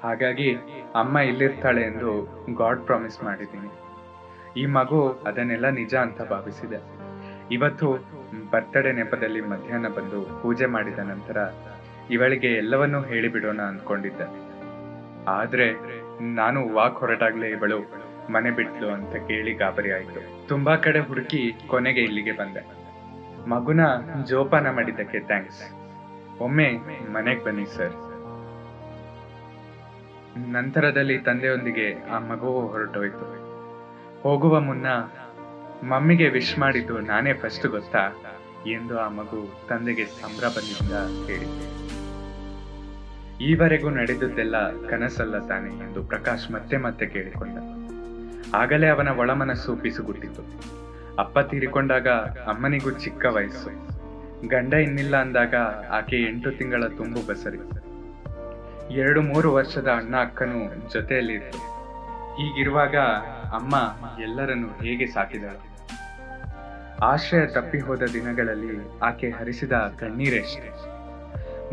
ಹಾಗಾಗಿ 0.00 0.54
ಅಮ್ಮ 0.94 1.18
ಇಲ್ಲಿರ್ತಾಳೆ 1.18 1.82
ಎಂದು 1.82 2.10
ಗಾಡ್ 2.54 2.80
ಪ್ರಾಮಿಸ್ 2.80 3.22
ಮಾಡಿದ್ದೀನಿ. 3.24 3.70
ಈ 4.60 4.66
ಮಗು 4.66 5.08
ಅದನ್ನೆಲ್ಲ 5.26 5.68
ನಿಜ 5.68 5.94
ಅಂತ 5.94 6.22
ಭಾವಿಸಿದೆ. 6.22 6.80
ಇವತ್ತು 7.50 7.86
ಬರ್ತಡೇ 8.50 8.92
ನೆಪದಲ್ಲಿ 8.92 9.40
ಮಧ್ಯಾಹ್ನ 9.40 9.88
ಬಂದು 9.88 10.42
ಪೂಜೆ 10.42 10.66
ಮಾಡಿದ 10.66 10.98
ನಂತರ 10.98 11.36
ಇವಳಿಗೆ 12.10 12.50
ಎಲ್ಲವನ್ನೂ 12.52 13.00
ಹೇಳಿಬಿಡೋಣ 13.00 13.60
ಅಂದ್ಕೊಂಡಿದ್ದೆ. 13.60 14.26
ಆದ್ರೆ 15.26 15.66
ನಾನು 16.34 16.74
ವಾಕ್ 16.74 16.96
ಹೊರಟಾಗ್ಲೇ 16.96 17.48
ಇವಳು 17.48 17.78
ಮನೆ 18.32 18.50
ಬಿಟ್ಲು 18.50 18.88
ಅಂತ 18.90 19.16
ಕೇಳಿ 19.28 19.52
ಗಾಬರಿ 19.54 19.92
ಆಯ್ತು. 19.92 20.48
ತುಂಬಾ 20.48 20.76
ಕಡೆ 20.76 20.98
ಹುಡುಕಿ 20.98 21.54
ಕೊನೆಗೆ 21.66 22.00
ಇಲ್ಲಿಗೆ 22.00 22.32
ಬಂದೆ. 22.32 22.87
ಮಗುನ 23.46 23.80
ಜೋಪಾನ 24.24 24.70
ಮಾಡಿದ್ದಕ್ಕೆ 24.70 25.20
ಥ್ಯಾಂಕ್ಸ್ 25.20 25.62
ಒಮ್ಮೆ 26.40 26.72
ಮನೆಗೆ 27.12 27.44
ಬನ್ನಿ 27.44 27.66
ಸರ್ 27.66 27.92
ನಂತರದಲ್ಲಿ 30.38 31.18
ತಂದೆಯೊಂದಿಗೆ 31.18 32.02
ಆ 32.02 32.18
ಮಗುವು 32.18 32.68
ಹೊರಟೋಯ್ತು. 32.68 33.48
ಹೋಗುವ 34.22 34.60
ಮುನ್ನ 34.60 34.86
ಮಮ್ಮಿಗೆ 35.88 36.28
ವಿಶ್ 36.28 36.58
ಮಾಡಿದ್ದು 36.58 37.00
ನಾನೇ 37.00 37.32
ಫಸ್ಟ್ 37.32 37.66
ಗೊತ್ತಾ? 37.66 38.04
ಎಂದು 38.66 38.98
ಆ 38.98 39.08
ಮಗು 39.08 39.66
ತಂದೆಗೆ 39.68 40.04
ಸಂಭ್ರಮದಿಂದ 40.04 40.92
ಹೇಳಿದೆ 41.26 41.78
ಈವರೆಗೂ 43.44 43.90
ನಡೆದದ್ದೆಲ್ಲ 43.90 44.86
ಕನಸಲ್ಲ 44.86 45.38
ತಾನೆ 45.38 45.84
ಎಂದು 45.84 46.02
ಪ್ರಕಾಶ್ 46.02 46.50
ಮತ್ತೆ 46.50 46.76
ಮತ್ತೆ 46.76 47.06
ಕೇಳಿಕೊಂಡ. 47.06 47.58
ಆಗಲೇ 48.54 48.88
ಅವನ 48.88 49.08
ಒಳಮನಸ್ಸು 49.08 49.76
ಪಿಸುಗುಟ್ಟಿತು 49.76 50.42
ಅಪ್ಪ 51.18 51.38
ತೀರಿಕೊಂಡಾಗ 51.38 52.08
ಅಮ್ಮನಿಗೂ 52.48 52.90
ಚಿಕ್ಕ 52.90 53.24
ವಯಸ್ಸು. 53.26 53.70
ಗಂಡ 54.48 54.72
ಇನ್ನಿಲ್ಲ 54.72 55.16
ಅಂದಾಗ 55.16 55.54
ಆಕೆ 55.90 56.16
ಎಂಟು 56.16 56.50
ತಿಂಗಳ 56.50 56.84
ತುಂಬು 56.96 57.26
ಬಸರಿ. 57.26 57.58
ಎರಡು 58.94 59.22
ಮೂರು 59.22 59.54
ವರ್ಷದ 59.54 59.88
ಅಣ್ಣ 59.88 60.16
ಅಕ್ಕನು 60.16 60.92
ಜೊತೆಯಲ್ಲಿತ್ತು 60.92 61.58
ಹೀಗಿರುವಾಗ 62.36 62.96
ಅಮ್ಮ 63.52 63.74
ಎಲ್ಲರನ್ನು 64.22 64.68
ಹೇಗೆ 64.82 65.06
ಸಾಕಿದಳು? 65.06 65.68
ಆಶ್ರಯ 67.04 67.46
ತಪ್ಪಿ 67.46 67.78
ಹೋದ 67.78 68.02
ದಿನಗಳಲ್ಲಿ 68.12 69.00
ಆಕೆ 69.02 69.30
ಹರಿಸಿದ 69.30 69.72
ಕಣ್ಣೀರೆಷ್ಟೇ. 69.72 70.70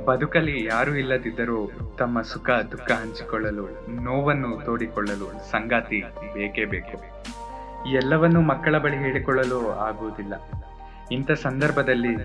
ಬದುಕಲ್ಲಿ 0.05 0.65
ಯಾರು 0.65 0.95
ಇಲ್ಲದಿದ್ದರೂ 0.95 1.71
ತಮ್ಮ 1.99 2.21
ಸುಖ, 2.21 2.49
ದುಃಖ 2.49 2.91
ಹಂಚಿಕೊಳ್ಳಲು, 2.91 3.65
ನೋವನ್ನು 4.03 4.65
ತೋಡಿಕೊಳ್ಳಲು 4.65 5.51
ಸಂಗಾತಿ 5.51 6.03
ಬೇಕೇ 6.33 6.65
ಬೇಕು. 6.65 6.97
ಎಲ್ಲವನ್ನೂ 7.91 8.41
ಮಕ್ಕಳ 8.41 8.77
ಬಳಿ 8.77 8.97
ಹೇಳಿಕೊಳ್ಳಲು 8.97 9.71
ಆಗುವುದಿಲ್ಲ. 9.71 10.33
ಇಂಥ 11.11 11.31
ಸಂದರ್ಭದಲ್ಲಿ 11.31 12.15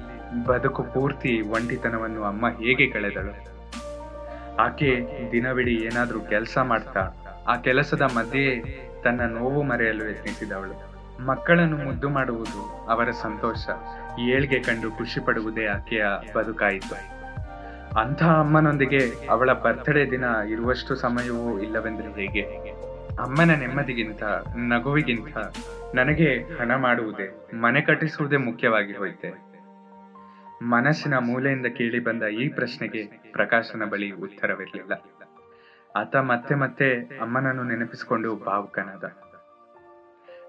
ಬದುಕು 0.44 0.82
ಪೂರ್ತಿ 0.82 1.40
ಒಂಟಿತನವನ್ನು 1.40 2.24
ಅಮ್ಮ 2.24 2.48
ಹೇಗೆ 2.48 2.86
ಕಳೆದಳು? 2.86 3.50
ಆಕೆ 4.56 5.06
ದಿನವಿಡೀ 5.32 5.74
ಏನಾದರೂ 5.74 6.20
ಕೆಲಸ 6.20 6.58
ಮಾಡ್ತಾ, 6.62 7.10
ಆ 7.48 7.56
ಕೆಲಸದ 7.56 8.02
ಮಧ್ಯೆ 8.02 8.60
ತನ್ನ 9.04 9.20
ನೋವು 9.20 9.62
ಮರೆಯಲು 9.62 10.10
ಯತ್ನಿಸಿದವಳು. 10.10 10.90
ಮಕ್ಕಳನ್ನು 11.26 11.76
ಮುದ್ದು 11.76 12.08
ಮಾಡುವುದು 12.08 12.86
ಅವರ 12.88 13.10
ಸಂತೋಷ. 13.10 13.68
ಏಳ್ಗೆ 14.20 14.58
ಕಂಡು 14.58 14.90
ಖುಷಿ 14.90 15.20
ಪಡುವುದೇ 15.20 15.66
ಆಕೆಯ 15.66 16.04
ಬದುಕಾಯಿತು. 16.36 17.20
ಅಂಥ 18.00 18.22
ಅಮ್ಮನೊಂದಿಗೆ 18.22 19.28
ಅವಳ 19.30 19.52
ಬರ್ತ್ಡೇ 19.52 20.10
ದಿನ 20.10 20.24
ಇರುವಷ್ಟು 20.48 20.94
ಸಮಯವೂ 20.94 21.58
ಇಲ್ಲವೆಂದ್ರೆ 21.58 22.08
ಹೇಗೆ? 22.08 22.89
ಅಮ್ಮನ 23.22 23.52
ನೆಮ್ಮದಿಗಿಂತ, 23.54 24.22
ನಗುವಿಗಿಂತ 24.56 25.36
ನನಗೆ 25.94 26.28
ಹಣ 26.58 26.70
ಮಾಡುವುದೇ 26.76 27.26
ಮನೆ 27.54 27.80
ಕಟ್ಟಿಸುವುದೇ 27.80 28.38
ಮುಖ್ಯವಾಗಿ 28.48 28.92
ಹೋಯ್ತೆ. 28.92 29.30
ಮನಸ್ಸಿನ 30.62 31.14
ಮೂಲೆಯಿಂದ 31.18 31.68
ಕೇಳಿ 31.78 32.00
ಬಂದ 32.04 32.22
ಈ 32.22 32.44
ಪ್ರಶ್ನೆಗೆ 32.48 33.02
ಪ್ರಕಾಶನ 33.32 33.84
ಬಳಿ 33.84 34.08
ಉತ್ತರವಿರಲಿಲ್ಲ. 34.10 34.92
ಆತ 35.96 36.16
ಮತ್ತೆ 36.16 36.54
ಮತ್ತೆ 36.54 36.88
ಅಮ್ಮನನ್ನು 37.20 37.62
ನೆನಪಿಸಿಕೊಂಡು 37.62 38.30
ಭಾವುಕನಾದ. 38.36 39.04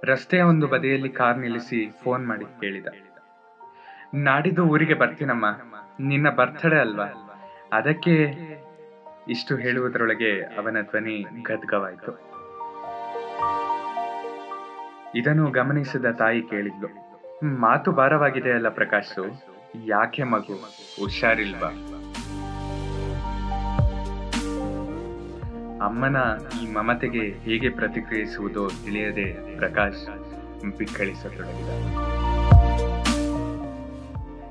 ರಸ್ತೆಯ 0.04 0.42
ಒಂದು 0.42 0.68
ಬದಿಯಲ್ಲಿ 0.68 1.10
ಕಾರ್ 1.10 1.40
ನಿಲ್ಲಿಸಿ 1.40 1.80
ಫೋನ್ 2.04 2.24
ಮಾಡಿ 2.28 2.46
ಕೇಳಿದ. 2.62 2.88
ನಾಡಿದ್ದು 4.28 4.63
ಊರಿಗೆ 4.63 4.94
ಬರ್ತೀನಮ್ಮ, 4.94 5.46
ನಿನ್ನ 6.00 6.28
ಬರ್ತಡೇ 6.30 6.80
ಅಲ್ವಾ? 6.80 7.10
ಅದಕ್ಕೆ 7.74 8.16
ಇಷ್ಟು 9.30 9.56
ಹೇಳುವುದರೊಳಗೆ 9.56 10.32
ಅವನ 10.60 10.78
ಧ್ವನಿ 10.82 11.18
ಗದ್ಗವಾಯಿತು. 11.42 12.30
ಇದನ್ನು 15.15 15.51
ಗಮನಿಸಿದ 15.51 16.06
ತಾಯಿ 16.06 16.41
ಕೇಳಿದ್ಲು 16.41 16.88
ಮಾತು 17.60 17.91
ಭಾರವಾಗಿದೆ 17.91 18.51
ಅಲ್ಲ 18.51 18.70
ಪ್ರಕಾಶು. 18.70 19.44
ಯಾಕೆ 19.86 20.24
ಮಗು? 20.24 20.53
ಹುಷಾರಿಲ್ವಾ? 21.01 21.68
ಅಮ್ಮನ 25.86 26.18
ಈ 26.62 26.74
ಮಮತೆಗೆ 26.74 27.20
ಹೇಗೆ 27.20 27.70
ಪ್ರತಿಕ್ರಿಯಿಸುವುದೋ 27.70 28.68
ತಿಳಿಯದೆ 28.68 29.58
ಪ್ರಕಾಶ್ 29.58 30.08
ಬಿಕ್ಕಳಿಸತೊಡಗಿದ. 30.77 31.70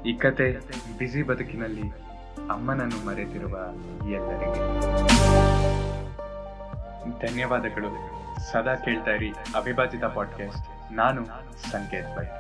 ಈ 0.07 0.13
ಕತೆ 0.13 0.59
ಬಿಸಿ 0.99 1.23
ಬದುಕಿನಲ್ಲಿ 1.23 1.83
ಅಮ್ಮನನ್ನು 2.51 3.07
ಮರೆತಿರುವ 3.07 3.59
ಎಲ್ಲರಿಗೆ. 4.11 4.61
ಧನ್ಯವಾದಗಳು. 7.27 8.20
ಸದಾ 8.53 8.75
ಕೇಳ್ತಾ 8.75 9.11
ಇರಿ 9.11 9.31
ಅವಿಭಾಜಿತ 9.55 10.05
ಪಾಡ್ಕಾಸ್ಟ್ 10.05 10.93
ನಾನು 10.93 11.23
ಸಂಕೇತ್ 11.71 12.17
ಭಟ್. 12.17 12.33